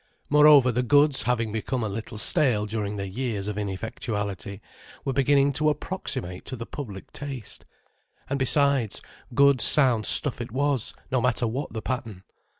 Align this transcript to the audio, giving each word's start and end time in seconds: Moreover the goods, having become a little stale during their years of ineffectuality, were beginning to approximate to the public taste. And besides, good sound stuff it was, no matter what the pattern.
Moreover 0.31 0.71
the 0.71 0.81
goods, 0.81 1.21
having 1.21 1.51
become 1.51 1.83
a 1.83 1.87
little 1.87 2.17
stale 2.17 2.65
during 2.65 2.95
their 2.95 3.05
years 3.05 3.47
of 3.47 3.55
ineffectuality, 3.55 4.59
were 5.05 5.13
beginning 5.13 5.53
to 5.53 5.69
approximate 5.69 6.43
to 6.45 6.55
the 6.55 6.65
public 6.65 7.11
taste. 7.13 7.65
And 8.27 8.39
besides, 8.39 9.03
good 9.35 9.61
sound 9.61 10.07
stuff 10.07 10.41
it 10.41 10.51
was, 10.51 10.95
no 11.11 11.21
matter 11.21 11.45
what 11.45 11.73
the 11.73 11.83
pattern. 11.83 12.23